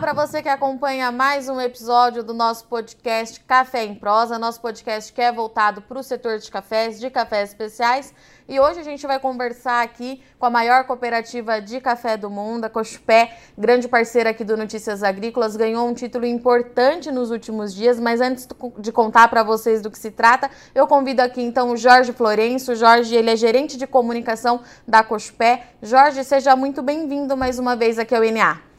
[0.00, 5.12] para você que acompanha mais um episódio do nosso podcast Café em Prosa, nosso podcast
[5.12, 8.14] que é voltado para o setor de cafés, de cafés especiais.
[8.48, 12.64] E hoje a gente vai conversar aqui com a maior cooperativa de café do mundo,
[12.64, 18.00] a Cochupé, grande parceira aqui do Notícias Agrícolas, ganhou um título importante nos últimos dias,
[18.00, 18.48] mas antes
[18.78, 22.74] de contar para vocês do que se trata, eu convido aqui então o Jorge Florenço.
[22.74, 25.66] Jorge, ele é gerente de comunicação da Cochupé.
[25.82, 28.69] Jorge, seja muito bem-vindo mais uma vez aqui ao NA.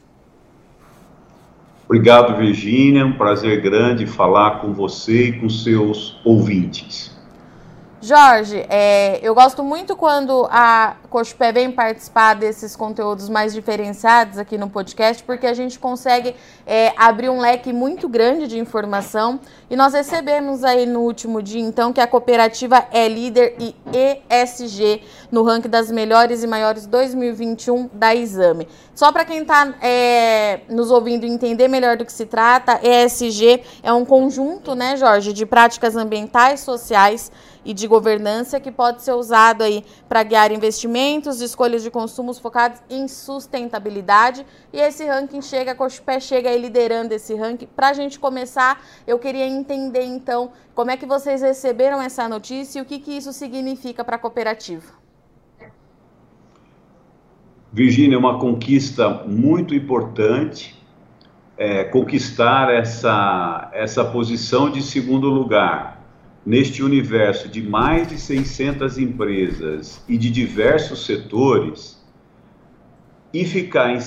[1.92, 3.04] Obrigado, Virgínia.
[3.04, 7.11] Um prazer grande falar com você e com seus ouvintes.
[8.04, 14.58] Jorge, é, eu gosto muito quando a Cochupé vem participar desses conteúdos mais diferenciados aqui
[14.58, 16.34] no podcast, porque a gente consegue
[16.66, 19.38] é, abrir um leque muito grande de informação.
[19.70, 23.76] E nós recebemos aí no último dia, então, que a cooperativa é líder e
[24.28, 28.66] ESG no ranking das melhores e maiores 2021 da Exame.
[28.96, 33.92] Só para quem está é, nos ouvindo entender melhor do que se trata, ESG é
[33.92, 37.30] um conjunto, né, Jorge, de práticas ambientais, sociais
[37.64, 42.80] e de governança que pode ser usado aí para guiar investimentos, escolhas de consumos focados
[42.90, 44.44] em sustentabilidade.
[44.72, 47.68] E esse ranking chega, a Cochupé chega aí liderando esse ranking.
[47.74, 52.78] Para a gente começar, eu queria entender então como é que vocês receberam essa notícia
[52.78, 55.02] e o que, que isso significa para a cooperativa.
[57.72, 60.78] Virgínia, é uma conquista muito importante
[61.56, 66.01] é, conquistar essa, essa posição de segundo lugar
[66.44, 72.02] neste universo de mais de 600 empresas e de diversos setores
[73.32, 73.98] e ficar em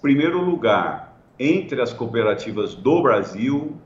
[0.00, 3.76] primeiro lugar entre as cooperativas do Brasil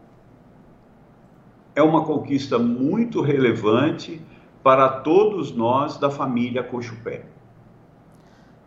[1.74, 4.22] é uma conquista muito relevante
[4.62, 7.26] para todos nós da família Cochupé.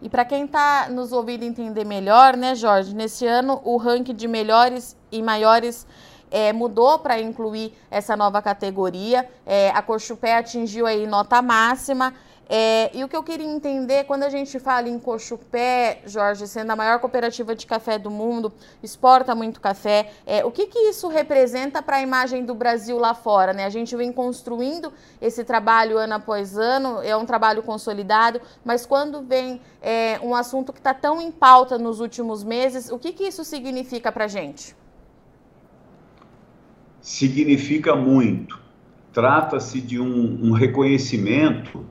[0.01, 4.27] E para quem está nos ouvindo entender melhor, né, Jorge, nesse ano o ranking de
[4.27, 5.85] melhores e maiores
[6.31, 9.27] é, mudou para incluir essa nova categoria.
[9.45, 12.13] É, a Cochupé atingiu aí nota máxima.
[12.51, 16.71] É, e o que eu queria entender, quando a gente fala em Cochupé, Jorge, sendo
[16.71, 18.51] a maior cooperativa de café do mundo,
[18.81, 23.13] exporta muito café, é, o que, que isso representa para a imagem do Brasil lá
[23.13, 23.53] fora?
[23.53, 23.65] Né?
[23.65, 24.91] A gente vem construindo
[25.21, 30.73] esse trabalho ano após ano, é um trabalho consolidado, mas quando vem é, um assunto
[30.73, 34.27] que está tão em pauta nos últimos meses, o que, que isso significa para a
[34.27, 34.75] gente?
[37.01, 38.59] Significa muito.
[39.11, 41.85] Trata-se de um, um reconhecimento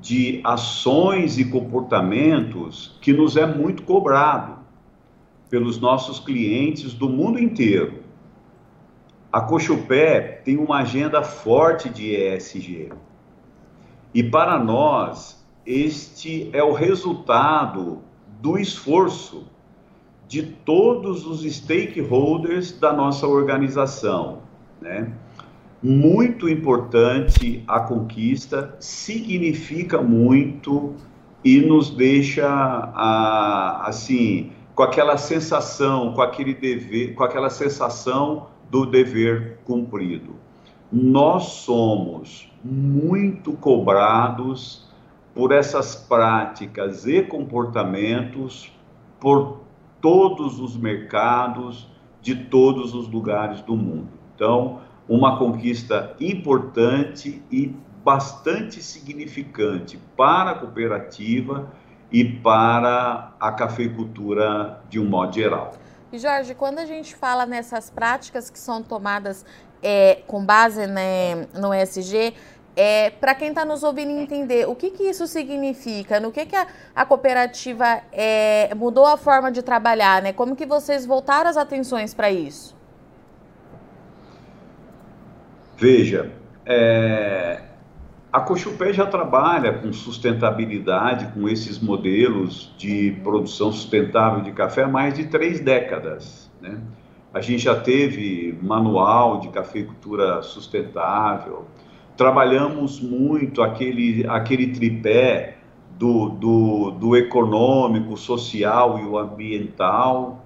[0.00, 4.58] de ações e comportamentos que nos é muito cobrado
[5.50, 8.00] pelos nossos clientes do mundo inteiro.
[9.32, 12.92] A Cochupé tem uma agenda forte de ESG.
[14.14, 18.02] E para nós, este é o resultado
[18.40, 19.46] do esforço
[20.30, 24.38] de todos os stakeholders da nossa organização.
[24.80, 25.12] Né?
[25.82, 30.94] Muito importante a conquista, significa muito
[31.44, 32.46] e nos deixa
[33.84, 40.36] assim com aquela sensação, com aquele dever, com aquela sensação do dever cumprido.
[40.92, 44.88] Nós somos muito cobrados
[45.34, 48.72] por essas práticas e comportamentos
[49.18, 49.69] por
[50.00, 51.88] todos os mercados
[52.20, 54.08] de todos os lugares do mundo.
[54.34, 57.74] Então, uma conquista importante e
[58.04, 61.70] bastante significante para a cooperativa
[62.10, 65.72] e para a cafeicultura de um modo geral.
[66.12, 69.44] E Jorge, quando a gente fala nessas práticas que são tomadas
[69.82, 72.34] é, com base né, no ESG,
[72.76, 76.20] é, para quem está nos ouvindo entender, o que, que isso significa?
[76.20, 80.22] No que, que a, a cooperativa é, mudou a forma de trabalhar?
[80.22, 80.32] Né?
[80.32, 82.76] Como que vocês voltaram as atenções para isso?
[85.76, 86.30] Veja,
[86.64, 87.62] é,
[88.32, 94.88] a Cochupé já trabalha com sustentabilidade, com esses modelos de produção sustentável de café há
[94.88, 96.48] mais de três décadas.
[96.60, 96.78] Né?
[97.34, 101.66] A gente já teve manual de cafeicultura sustentável,
[102.20, 105.54] trabalhamos muito aquele, aquele tripé
[105.98, 110.44] do, do, do econômico, social e o ambiental.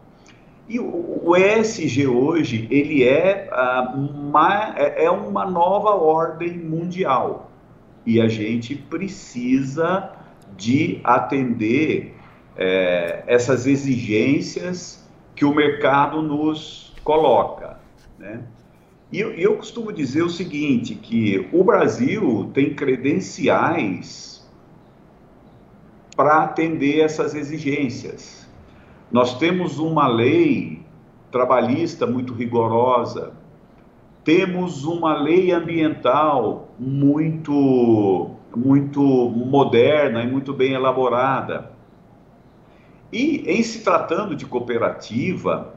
[0.68, 3.50] E o, ESG hoje, ele é,
[3.92, 7.50] uma, é, é uma nova ordem mundial.
[8.06, 10.12] E a gente precisa
[10.56, 12.14] de atender
[12.56, 15.04] é, essas exigências
[15.34, 17.80] que o mercado nos coloca.
[18.16, 18.44] Né?
[19.12, 24.34] E eu, eu costumo dizer o seguinte, que o Brasil tem credenciais
[26.16, 28.48] para atender essas exigências.
[29.10, 30.82] Nós temos uma lei
[31.30, 33.32] trabalhista muito rigorosa,
[34.24, 41.72] temos uma lei ambiental muito, muito moderna e muito bem elaborada.
[43.12, 45.73] E em se tratando de cooperativa,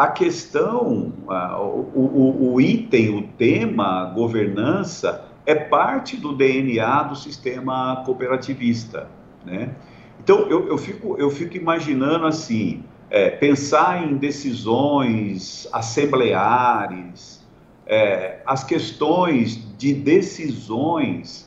[0.00, 8.02] a questão, o, o, o item, o tema governança é parte do DNA do sistema
[8.06, 9.08] cooperativista,
[9.44, 9.74] né?
[10.18, 17.46] Então eu, eu, fico, eu fico imaginando assim, é, pensar em decisões assembleares,
[17.86, 21.46] é, as questões de decisões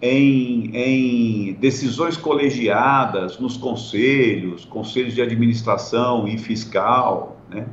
[0.00, 7.66] em, em, decisões colegiadas nos conselhos, conselhos de administração e fiscal, né?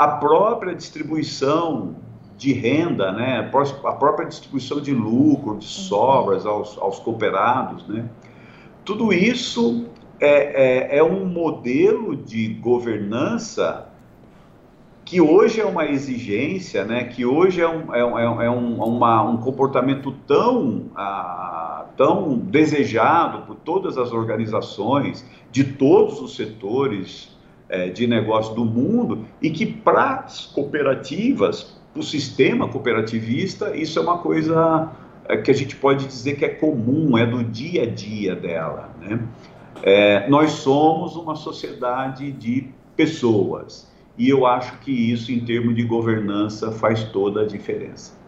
[0.00, 1.94] A própria distribuição
[2.34, 3.50] de renda, né?
[3.84, 8.08] a própria distribuição de lucro, de sobras aos, aos cooperados, né?
[8.82, 13.88] tudo isso é, é, é um modelo de governança
[15.04, 19.22] que hoje é uma exigência, né, que hoje é um, é, é, é um, uma,
[19.22, 27.36] um comportamento tão, ah, tão desejado por todas as organizações, de todos os setores
[27.70, 33.98] é, de negócio do mundo, e que para as cooperativas, para o sistema cooperativista, isso
[33.98, 34.90] é uma coisa
[35.28, 38.90] é, que a gente pode dizer que é comum, é do dia a dia dela.
[39.00, 39.20] Né?
[39.82, 43.88] É, nós somos uma sociedade de pessoas
[44.18, 48.19] e eu acho que isso, em termos de governança, faz toda a diferença.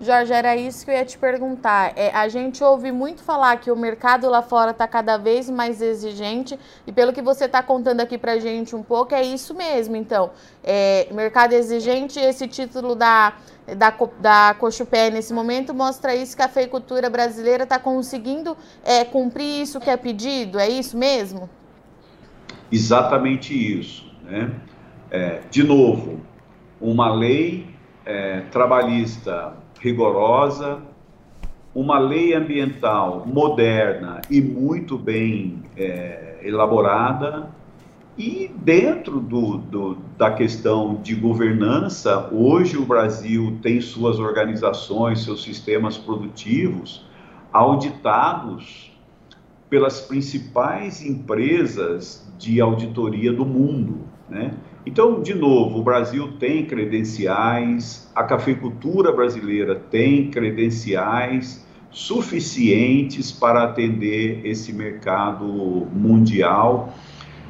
[0.00, 1.92] Jorge, era isso que eu ia te perguntar.
[1.96, 5.82] É, a gente ouve muito falar que o mercado lá fora está cada vez mais
[5.82, 9.96] exigente, e pelo que você está contando aqui para gente um pouco, é isso mesmo.
[9.96, 10.30] Então,
[10.62, 13.34] é, mercado exigente, esse título da,
[13.76, 19.62] da, da Cochupé nesse momento mostra isso, que a feicultura brasileira está conseguindo é, cumprir
[19.62, 21.50] isso que é pedido, é isso mesmo?
[22.70, 24.08] Exatamente isso.
[24.22, 24.52] Né?
[25.10, 26.20] É, de novo,
[26.80, 27.66] uma lei
[28.06, 30.80] é, trabalhista rigorosa,
[31.74, 37.50] uma lei ambiental moderna e muito bem é, elaborada,
[38.16, 45.44] e dentro do, do, da questão de governança, hoje o Brasil tem suas organizações, seus
[45.44, 47.06] sistemas produtivos
[47.52, 48.90] auditados
[49.70, 54.52] pelas principais empresas de auditoria do mundo, né?
[54.88, 64.40] Então, de novo, o Brasil tem credenciais, a cafeicultura brasileira tem credenciais suficientes para atender
[64.46, 65.44] esse mercado
[65.92, 66.94] mundial,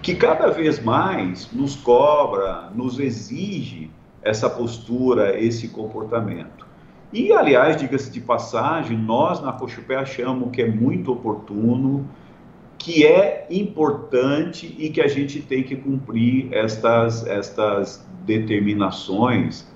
[0.03, 3.89] que cada vez mais nos cobra, nos exige
[4.21, 6.67] essa postura, esse comportamento.
[7.13, 12.05] E, aliás, diga-se de passagem, nós na Cochupé achamos que é muito oportuno
[12.79, 19.67] que é importante e que a gente tem que cumprir estas, estas determinações.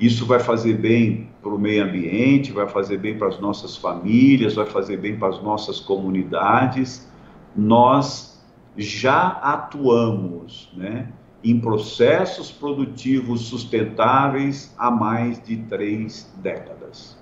[0.00, 4.54] Isso vai fazer bem para o meio ambiente, vai fazer bem para as nossas famílias,
[4.54, 7.08] vai fazer bem para as nossas comunidades.
[7.54, 8.42] Nós
[8.76, 11.08] já atuamos né,
[11.44, 17.19] em processos produtivos sustentáveis há mais de três décadas.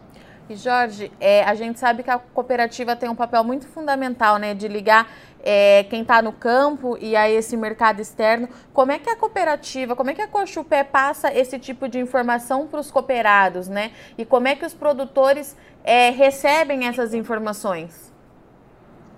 [0.48, 4.54] E Jorge, é, a gente sabe que a cooperativa tem um papel muito fundamental, né,
[4.54, 5.06] de ligar
[5.42, 8.48] é, quem está no campo e a esse mercado externo.
[8.72, 12.66] Como é que a cooperativa, como é que a Cochupé passa esse tipo de informação
[12.66, 13.92] para os cooperados, né?
[14.16, 18.12] E como é que os produtores é, recebem essas informações?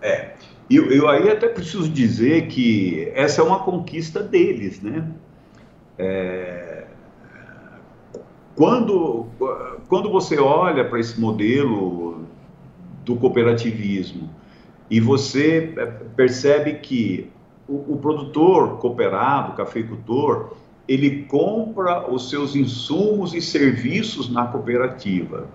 [0.02, 0.32] É,
[0.68, 5.06] eu, eu aí até preciso dizer que essa é uma conquista deles, né?
[5.98, 6.86] É,
[8.60, 9.26] quando,
[9.88, 12.26] quando você olha para esse modelo
[13.06, 14.28] do cooperativismo
[14.90, 17.32] e você é, percebe que
[17.66, 20.50] o, o produtor cooperado, o cafeicultor,
[20.86, 25.48] ele compra os seus insumos e serviços na cooperativa.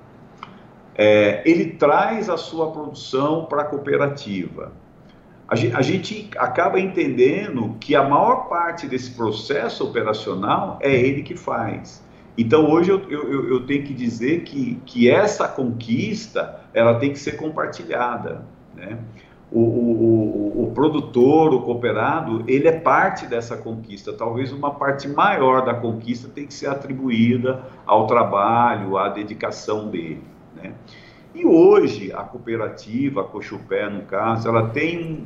[0.95, 4.73] É, ele traz a sua produção para a cooperativa.
[5.47, 11.21] A gente, a gente, acaba entendendo que a maior parte desse processo operacional é ele
[11.21, 12.03] que faz.
[12.37, 17.19] Então hoje eu, eu, eu, tenho que dizer que, que essa conquista ela tem que
[17.19, 18.43] ser compartilhada.
[18.75, 18.97] Né?
[19.51, 24.11] O, o, o, o, produtor, o cooperado, ele é parte dessa conquista.
[24.11, 30.23] Talvez uma parte maior da conquista tem que ser atribuída ao trabalho, à dedicação dele.
[30.55, 30.73] Né?
[31.33, 35.25] E hoje a cooperativa, a Cochupé no caso, ela tem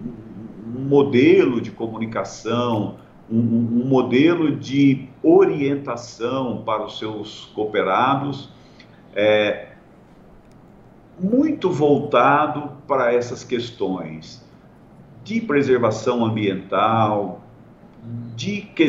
[0.75, 2.97] um modelo de comunicação,
[3.31, 8.49] um, um modelo de orientação para os seus cooperados,
[9.15, 9.69] é,
[11.19, 14.43] muito voltado para essas questões
[15.23, 17.43] de preservação ambiental,
[18.35, 18.87] de, que,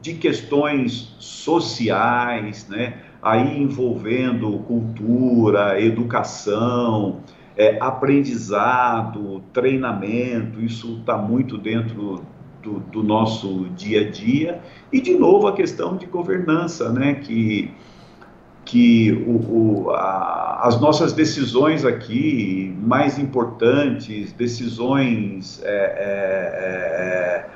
[0.00, 3.00] de questões sociais, né?
[3.22, 7.20] aí envolvendo cultura, educação,
[7.56, 12.24] é, aprendizado, treinamento, isso está muito dentro
[12.62, 14.60] do, do, nosso dia a dia.
[14.92, 17.14] E, de novo, a questão de governança, né?
[17.14, 17.70] que,
[18.64, 27.46] que o, o, a, as nossas decisões aqui, mais importantes, decisões é,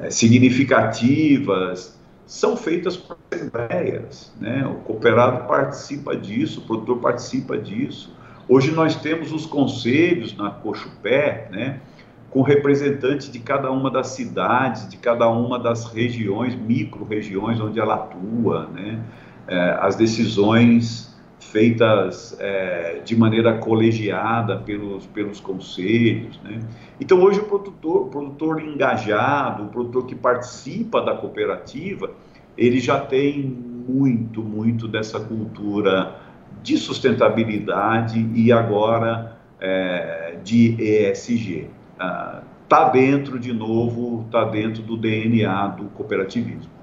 [0.00, 4.66] é, é significativas, são feitas por assembleias, né?
[4.66, 8.14] O cooperado participa disso, o produtor participa disso.
[8.48, 11.80] Hoje nós temos os conselhos na Cochupé, né?
[12.34, 17.94] Com representantes de cada uma das cidades, de cada uma das regiões, micro-regiões onde ela
[17.94, 19.00] atua, né?
[19.46, 26.40] É, as decisões feitas é, de maneira colegiada pelos, pelos conselhos.
[26.42, 26.58] Né?
[27.00, 32.10] Então, hoje, o produtor, o produtor engajado, o produtor que participa da cooperativa,
[32.58, 36.16] ele já tem muito, muito dessa cultura
[36.62, 41.68] de sustentabilidade e agora é, de ESG.
[41.94, 46.74] Está ah, dentro, de novo, está dentro do DNA do cooperativismo.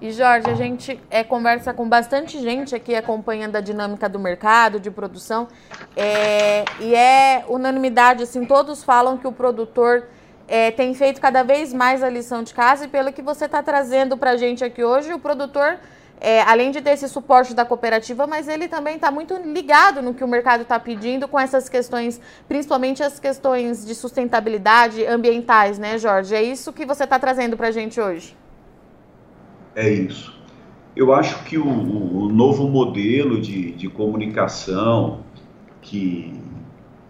[0.00, 4.78] E Jorge, a gente é, conversa com bastante gente aqui acompanhando a dinâmica do mercado,
[4.78, 5.48] de produção,
[5.96, 10.04] é, e é unanimidade, assim, todos falam que o produtor
[10.46, 13.62] é, tem feito cada vez mais a lição de casa e pelo que você está
[13.62, 15.78] trazendo para a gente aqui hoje, o produtor,
[16.20, 20.14] é, além de ter esse suporte da cooperativa, mas ele também está muito ligado no
[20.14, 25.98] que o mercado está pedindo com essas questões, principalmente as questões de sustentabilidade ambientais, né,
[25.98, 26.34] Jorge?
[26.34, 28.36] É isso que você está trazendo para a gente hoje
[29.76, 30.34] é isso.
[30.96, 35.20] Eu acho que o, o novo modelo de, de comunicação
[35.82, 36.32] que,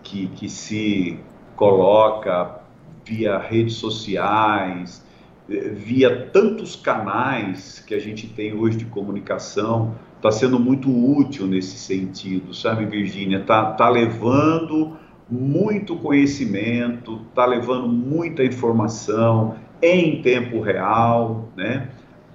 [0.03, 1.21] que, que se
[1.55, 2.61] coloca
[3.05, 5.06] via redes sociais,
[5.49, 11.77] via tantos canais que a gente tem hoje de comunicação, está sendo muito útil nesse
[11.77, 13.39] sentido, sabe, Virgínia?
[13.39, 14.97] Está tá levando
[15.31, 21.89] muito conhecimento, está levando muita informação em tempo real, né?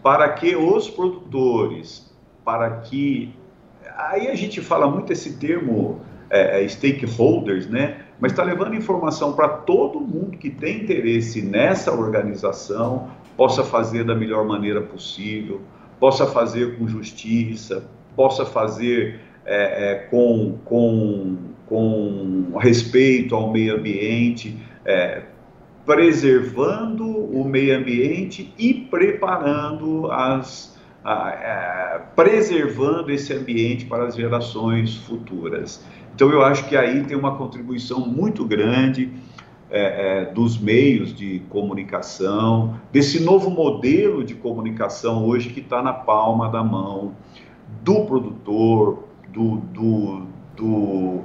[0.03, 2.11] para que os produtores,
[2.43, 3.33] para que.
[3.97, 6.01] Aí a gente fala muito esse termo
[6.31, 7.97] é, é stakeholders, né?
[8.19, 14.15] Mas está levando informação para todo mundo que tem interesse nessa organização possa fazer da
[14.15, 15.61] melhor maneira possível,
[15.99, 17.83] possa fazer com justiça,
[18.15, 25.23] possa fazer é, é, com, com, com respeito ao meio ambiente, é,
[25.85, 30.71] preservando o meio ambiente e preparando as
[31.03, 35.83] a, a, preservando esse ambiente para as gerações futuras.
[36.21, 39.11] Então eu acho que aí tem uma contribuição muito grande
[39.71, 45.91] é, é, dos meios de comunicação, desse novo modelo de comunicação hoje que está na
[45.91, 47.15] palma da mão
[47.83, 51.21] do produtor, do, do, do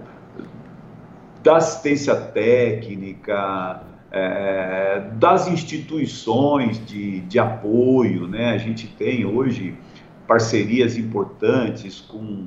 [1.43, 8.55] da assistência técnica, é, das instituições de, de apoio, né?
[8.55, 9.75] A gente tem hoje
[10.27, 12.47] parcerias importantes com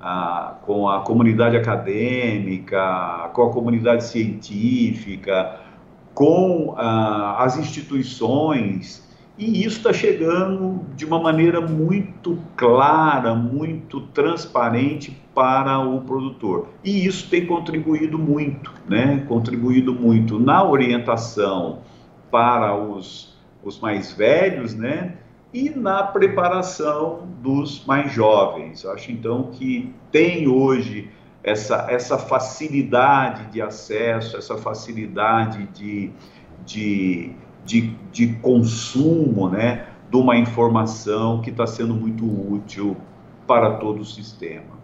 [0.00, 5.60] a, com a comunidade acadêmica, com a comunidade científica,
[6.14, 15.16] com a, as instituições e isso está chegando de uma maneira muito clara, muito transparente
[15.32, 16.70] para o produtor.
[16.82, 19.24] E isso tem contribuído muito, né?
[19.28, 21.82] Contribuído muito na orientação
[22.32, 25.14] para os, os mais velhos, né?
[25.52, 28.84] E na preparação dos mais jovens.
[28.84, 31.10] Eu acho então que tem hoje
[31.42, 36.12] essa, essa facilidade de acesso, essa facilidade de,
[36.66, 37.34] de
[37.68, 42.96] de, de consumo né, de uma informação que está sendo muito útil
[43.46, 44.78] para todo o sistema.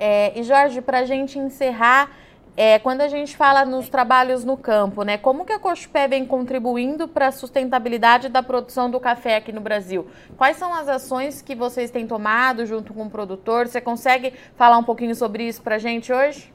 [0.00, 2.10] É, e Jorge, para a gente encerrar,
[2.56, 6.26] é, quando a gente fala nos trabalhos no campo, né, como que a Cochupé vem
[6.26, 10.06] contribuindo para a sustentabilidade da produção do café aqui no Brasil?
[10.36, 13.66] Quais são as ações que vocês têm tomado junto com o produtor?
[13.66, 16.52] Você consegue falar um pouquinho sobre isso para a gente hoje?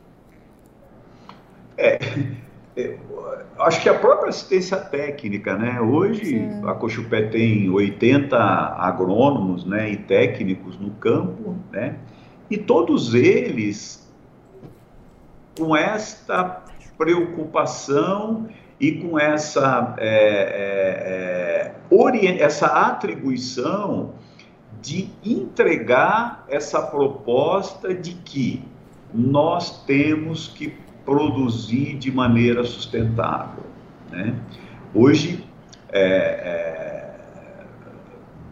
[1.77, 1.99] É,
[3.59, 5.81] acho que a própria assistência técnica, né?
[5.81, 6.67] Hoje Sim.
[6.67, 11.95] a Cochupé tem 80 agrônomos, né, e técnicos no campo, né?
[12.49, 14.06] E todos eles
[15.57, 16.63] com esta
[16.97, 18.47] preocupação
[18.79, 24.13] e com essa é, é, é essa atribuição
[24.81, 28.63] de entregar essa proposta de que
[29.13, 30.73] nós temos que
[31.03, 33.63] produzir de maneira sustentável.
[34.11, 34.35] Né?
[34.93, 35.45] Hoje,
[35.89, 36.86] é, é,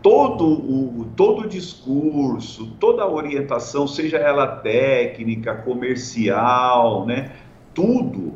[0.05, 7.31] todo o, todo o discurso, toda a orientação, seja ela técnica, comercial, né,
[7.73, 8.35] tudo,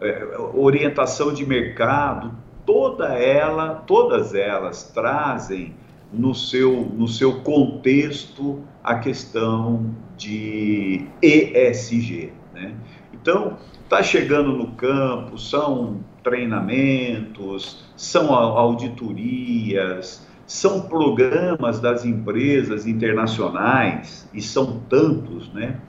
[0.00, 2.32] é, orientação de mercado,
[2.64, 5.74] toda ela, todas elas trazem
[6.10, 12.32] no seu, no seu contexto a questão de ESG.
[12.54, 12.74] Né?
[13.12, 24.40] Então, está chegando no campo, são treinamentos, são auditorias, são programas das empresas internacionais, e
[24.40, 25.80] são tantos, né,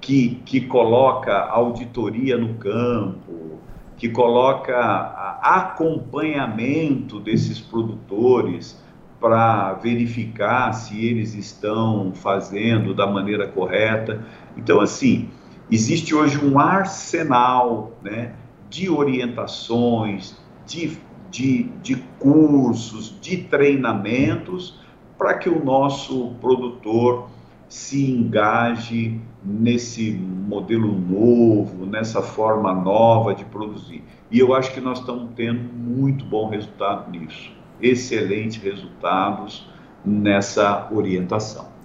[0.00, 3.58] que, que coloca auditoria no campo,
[3.96, 4.76] que coloca
[5.42, 8.80] acompanhamento desses produtores
[9.20, 14.24] para verificar se eles estão fazendo da maneira correta.
[14.56, 15.28] Então, assim,
[15.68, 18.34] existe hoje um arsenal né,
[18.70, 20.96] de orientações, de
[21.30, 24.78] de, de cursos, de treinamentos,
[25.16, 27.28] para que o nosso produtor
[27.68, 34.02] se engaje nesse modelo novo, nessa forma nova de produzir.
[34.30, 39.68] E eu acho que nós estamos tendo muito bom resultado nisso, excelentes resultados
[40.04, 41.77] nessa orientação.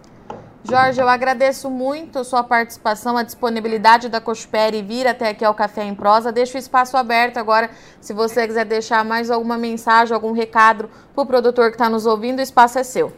[0.65, 5.53] Jorge, eu agradeço muito a sua participação, a disponibilidade da Cospere vir até aqui ao
[5.53, 6.31] Café em Prosa.
[6.31, 11.21] Deixo o espaço aberto agora, se você quiser deixar mais alguma mensagem, algum recado para
[11.21, 13.11] o produtor que está nos ouvindo, o espaço é seu.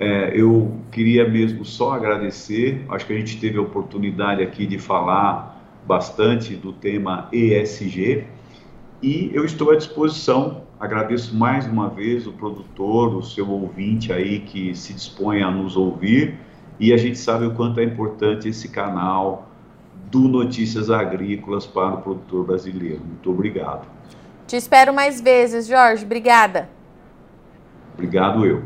[0.00, 4.76] É, eu queria mesmo só agradecer, acho que a gente teve a oportunidade aqui de
[4.76, 8.24] falar bastante do tema ESG
[9.00, 14.40] e eu estou à disposição Agradeço mais uma vez o produtor, o seu ouvinte aí
[14.40, 16.38] que se dispõe a nos ouvir
[16.78, 19.48] e a gente sabe o quanto é importante esse canal
[20.10, 23.00] do Notícias Agrícolas para o produtor brasileiro.
[23.04, 23.86] Muito obrigado.
[24.46, 26.04] Te espero mais vezes, Jorge.
[26.04, 26.68] Obrigada.
[27.94, 28.62] Obrigado eu.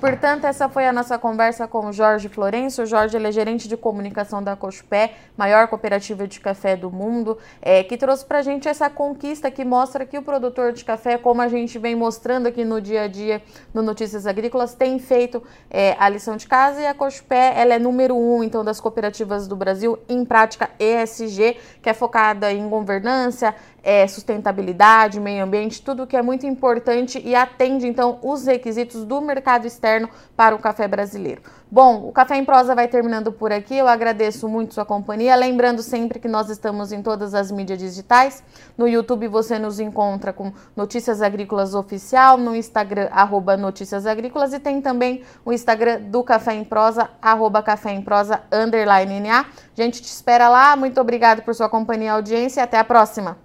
[0.00, 2.84] Portanto, essa foi a nossa conversa com o Jorge Florencio.
[2.84, 7.82] O Jorge é gerente de comunicação da Cochupé, maior cooperativa de café do mundo, é,
[7.82, 11.40] que trouxe para a gente essa conquista que mostra que o produtor de café, como
[11.40, 15.96] a gente vem mostrando aqui no dia a dia no Notícias Agrícolas, tem feito é,
[15.98, 19.56] a lição de casa e a Cochupé ela é número um então das cooperativas do
[19.56, 26.16] Brasil em prática ESG, que é focada em governança, é, sustentabilidade, meio ambiente, tudo que
[26.16, 31.42] é muito importante e atende então os requisitos do mercado externo para o café brasileiro.
[31.74, 33.74] Bom, o Café em Prosa vai terminando por aqui.
[33.74, 35.34] Eu agradeço muito sua companhia.
[35.34, 38.44] Lembrando sempre que nós estamos em todas as mídias digitais.
[38.78, 44.60] No YouTube você nos encontra com Notícias Agrícolas Oficial, no Instagram, arroba Notícias Agrícolas, e
[44.60, 49.40] tem também o Instagram do Café em Prosa, arroba Café em Prosa, underline NA.
[49.40, 50.76] A gente te espera lá.
[50.76, 53.36] Muito obrigado por sua companhia e audiência até a próxima.